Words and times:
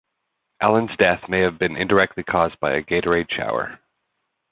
Allen's 0.59 0.89
death 0.97 1.29
may 1.29 1.41
have 1.41 1.59
been 1.59 1.75
indirectly 1.75 2.23
caused 2.23 2.59
by 2.59 2.73
a 2.73 2.81
Gatorade 2.81 3.29
shower. 3.31 3.79